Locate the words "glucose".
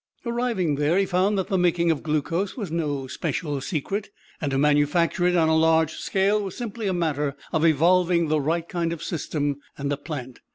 2.01-2.57